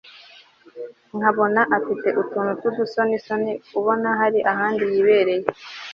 nkabona 1.17 1.61
afite 1.77 2.07
utuntu 2.21 2.51
twudusoni 2.59 3.15
soni 3.25 3.51
ubona 3.79 4.09
hari 4.19 4.39
ahandi 4.51 4.83
yibereye 4.91 5.45